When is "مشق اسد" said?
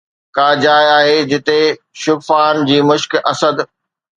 2.89-3.55